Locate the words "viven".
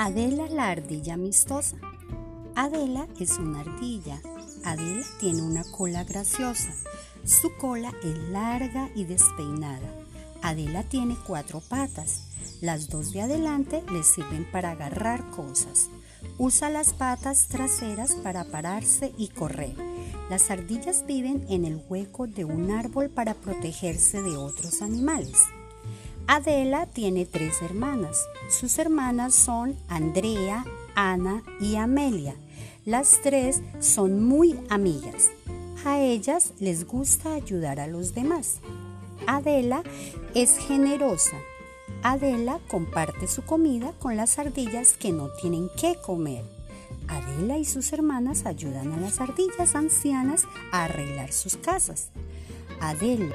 21.08-21.44